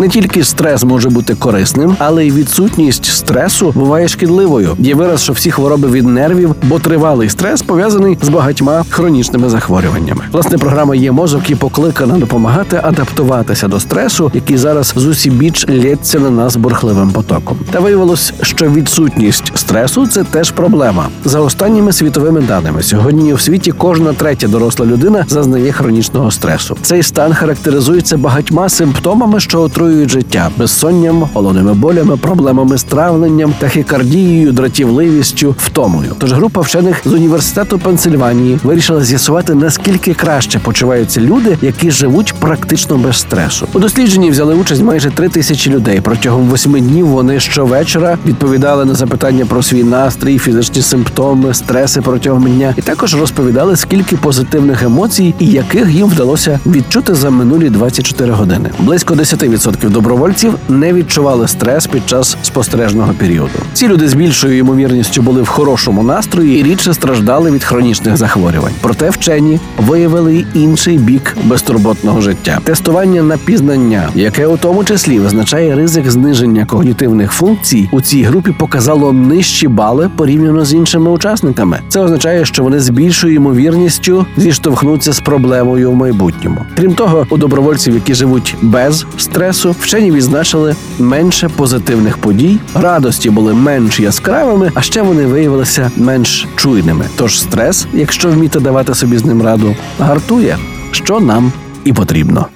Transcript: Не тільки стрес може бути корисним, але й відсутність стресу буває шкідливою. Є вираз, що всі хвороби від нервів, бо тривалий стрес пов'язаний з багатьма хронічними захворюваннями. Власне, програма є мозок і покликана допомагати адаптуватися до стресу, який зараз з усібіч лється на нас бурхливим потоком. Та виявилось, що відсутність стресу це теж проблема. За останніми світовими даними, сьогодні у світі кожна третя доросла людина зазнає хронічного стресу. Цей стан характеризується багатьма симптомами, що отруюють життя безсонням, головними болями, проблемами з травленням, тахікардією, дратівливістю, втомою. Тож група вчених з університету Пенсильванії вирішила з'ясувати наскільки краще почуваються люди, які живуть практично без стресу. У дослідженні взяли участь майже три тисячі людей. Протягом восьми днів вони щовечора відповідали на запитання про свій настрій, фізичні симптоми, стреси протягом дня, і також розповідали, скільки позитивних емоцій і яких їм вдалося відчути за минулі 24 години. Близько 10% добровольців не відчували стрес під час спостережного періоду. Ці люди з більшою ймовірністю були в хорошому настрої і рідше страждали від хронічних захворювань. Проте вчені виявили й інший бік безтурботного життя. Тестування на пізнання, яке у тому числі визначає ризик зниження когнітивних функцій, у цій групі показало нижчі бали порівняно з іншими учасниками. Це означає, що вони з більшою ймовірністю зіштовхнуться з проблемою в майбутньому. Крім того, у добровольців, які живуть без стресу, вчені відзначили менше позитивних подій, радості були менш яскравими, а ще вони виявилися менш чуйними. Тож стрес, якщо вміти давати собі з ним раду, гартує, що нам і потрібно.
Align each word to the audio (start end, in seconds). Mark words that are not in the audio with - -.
Не 0.00 0.08
тільки 0.08 0.44
стрес 0.44 0.84
може 0.84 1.10
бути 1.10 1.34
корисним, 1.34 1.96
але 1.98 2.26
й 2.26 2.30
відсутність 2.30 3.04
стресу 3.04 3.72
буває 3.74 4.08
шкідливою. 4.08 4.76
Є 4.78 4.94
вираз, 4.94 5.22
що 5.22 5.32
всі 5.32 5.50
хвороби 5.50 5.88
від 5.88 6.06
нервів, 6.06 6.54
бо 6.62 6.78
тривалий 6.78 7.28
стрес 7.28 7.62
пов'язаний 7.62 8.18
з 8.22 8.28
багатьма 8.28 8.84
хронічними 8.90 9.48
захворюваннями. 9.48 10.24
Власне, 10.32 10.58
програма 10.58 10.94
є 10.94 11.12
мозок 11.12 11.50
і 11.50 11.54
покликана 11.54 12.18
допомагати 12.18 12.80
адаптуватися 12.82 13.68
до 13.68 13.80
стресу, 13.80 14.30
який 14.34 14.56
зараз 14.56 14.92
з 14.96 15.06
усібіч 15.06 15.68
лється 15.68 16.18
на 16.18 16.30
нас 16.30 16.56
бурхливим 16.56 17.10
потоком. 17.10 17.58
Та 17.70 17.80
виявилось, 17.80 18.32
що 18.42 18.66
відсутність 18.66 19.52
стресу 19.54 20.06
це 20.06 20.24
теж 20.24 20.50
проблема. 20.50 21.08
За 21.24 21.40
останніми 21.40 21.92
світовими 21.92 22.40
даними, 22.40 22.82
сьогодні 22.82 23.34
у 23.34 23.38
світі 23.38 23.72
кожна 23.72 24.12
третя 24.12 24.48
доросла 24.48 24.86
людина 24.86 25.24
зазнає 25.28 25.72
хронічного 25.72 26.30
стресу. 26.30 26.76
Цей 26.82 27.02
стан 27.02 27.34
характеризується 27.34 28.16
багатьма 28.16 28.68
симптомами, 28.68 29.40
що 29.40 29.68
отруюють 29.90 30.10
життя 30.10 30.50
безсонням, 30.58 31.28
головними 31.34 31.74
болями, 31.74 32.16
проблемами 32.16 32.78
з 32.78 32.82
травленням, 32.82 33.54
тахікардією, 33.58 34.52
дратівливістю, 34.52 35.54
втомою. 35.58 36.14
Тож 36.18 36.32
група 36.32 36.60
вчених 36.60 37.00
з 37.04 37.12
університету 37.12 37.78
Пенсильванії 37.78 38.58
вирішила 38.62 39.04
з'ясувати 39.04 39.54
наскільки 39.54 40.14
краще 40.14 40.58
почуваються 40.58 41.20
люди, 41.20 41.58
які 41.62 41.90
живуть 41.90 42.34
практично 42.38 42.96
без 42.96 43.16
стресу. 43.16 43.66
У 43.72 43.78
дослідженні 43.78 44.30
взяли 44.30 44.54
участь 44.54 44.82
майже 44.82 45.10
три 45.10 45.28
тисячі 45.28 45.70
людей. 45.70 46.00
Протягом 46.00 46.48
восьми 46.48 46.80
днів 46.80 47.06
вони 47.06 47.40
щовечора 47.40 48.18
відповідали 48.26 48.84
на 48.84 48.94
запитання 48.94 49.46
про 49.46 49.62
свій 49.62 49.84
настрій, 49.84 50.38
фізичні 50.38 50.82
симптоми, 50.82 51.54
стреси 51.54 52.00
протягом 52.00 52.44
дня, 52.44 52.74
і 52.78 52.82
також 52.82 53.14
розповідали, 53.14 53.76
скільки 53.76 54.16
позитивних 54.16 54.82
емоцій 54.82 55.34
і 55.38 55.46
яких 55.46 55.90
їм 55.90 56.06
вдалося 56.06 56.60
відчути 56.66 57.14
за 57.14 57.30
минулі 57.30 57.70
24 57.70 58.32
години. 58.32 58.70
Близько 58.78 59.14
10% 59.14 59.69
добровольців 59.82 60.54
не 60.68 60.92
відчували 60.92 61.48
стрес 61.48 61.86
під 61.86 62.08
час 62.08 62.36
спостережного 62.42 63.12
періоду. 63.12 63.50
Ці 63.72 63.88
люди 63.88 64.08
з 64.08 64.14
більшою 64.14 64.58
ймовірністю 64.58 65.22
були 65.22 65.42
в 65.42 65.48
хорошому 65.48 66.02
настрої 66.02 66.60
і 66.60 66.62
рідше 66.62 66.94
страждали 66.94 67.50
від 67.50 67.64
хронічних 67.64 68.16
захворювань. 68.16 68.72
Проте 68.80 69.10
вчені 69.10 69.60
виявили 69.78 70.34
й 70.34 70.46
інший 70.54 70.98
бік 70.98 71.36
безтурботного 71.44 72.20
життя. 72.20 72.58
Тестування 72.64 73.22
на 73.22 73.36
пізнання, 73.36 74.08
яке 74.14 74.46
у 74.46 74.56
тому 74.56 74.84
числі 74.84 75.18
визначає 75.18 75.74
ризик 75.74 76.10
зниження 76.10 76.64
когнітивних 76.64 77.32
функцій, 77.32 77.88
у 77.92 78.00
цій 78.00 78.22
групі 78.22 78.54
показало 78.58 79.12
нижчі 79.12 79.68
бали 79.68 80.10
порівняно 80.16 80.64
з 80.64 80.74
іншими 80.74 81.10
учасниками. 81.10 81.80
Це 81.88 82.00
означає, 82.00 82.44
що 82.44 82.62
вони 82.62 82.80
з 82.80 82.88
більшою 82.88 83.34
ймовірністю 83.34 84.26
зіштовхнуться 84.36 85.12
з 85.12 85.20
проблемою 85.20 85.90
в 85.90 85.94
майбутньому. 85.94 86.64
Крім 86.76 86.94
того, 86.94 87.26
у 87.30 87.36
добровольців, 87.36 87.94
які 87.94 88.14
живуть 88.14 88.56
без 88.62 89.06
стресу, 89.16 89.59
вчені 89.64 90.12
відзначили 90.12 90.76
менше 90.98 91.48
позитивних 91.48 92.18
подій, 92.18 92.58
радості 92.74 93.30
були 93.30 93.54
менш 93.54 94.00
яскравими, 94.00 94.72
а 94.74 94.82
ще 94.82 95.02
вони 95.02 95.26
виявилися 95.26 95.90
менш 95.96 96.46
чуйними. 96.56 97.04
Тож 97.16 97.40
стрес, 97.40 97.86
якщо 97.92 98.30
вміти 98.30 98.60
давати 98.60 98.94
собі 98.94 99.18
з 99.18 99.24
ним 99.24 99.42
раду, 99.42 99.76
гартує, 99.98 100.58
що 100.92 101.20
нам 101.20 101.52
і 101.84 101.92
потрібно. 101.92 102.46